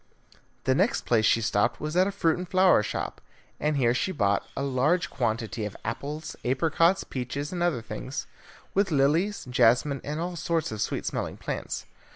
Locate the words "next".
0.73-1.05